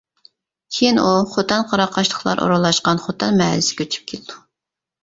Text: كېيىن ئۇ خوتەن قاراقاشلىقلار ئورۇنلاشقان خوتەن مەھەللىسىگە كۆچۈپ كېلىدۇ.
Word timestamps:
كېيىن 0.77 0.97
ئۇ 1.01 1.11
خوتەن 1.33 1.67
قاراقاشلىقلار 1.73 2.43
ئورۇنلاشقان 2.47 3.05
خوتەن 3.07 3.41
مەھەللىسىگە 3.45 3.85
كۆچۈپ 3.87 4.11
كېلىدۇ. 4.15 4.43